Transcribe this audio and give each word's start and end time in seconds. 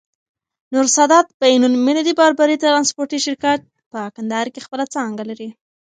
نور 0.73 0.85
سادات 0.95 1.27
بين 1.41 1.61
المللی 1.69 2.13
باربری 2.19 2.55
ترانسپورټي 2.65 3.19
شرکت، 3.25 3.61
په 3.91 3.99
کندهار 4.15 4.47
کي 4.53 4.59
خپله 4.65 4.85
څانګه 4.93 5.23
لری. 5.29 5.49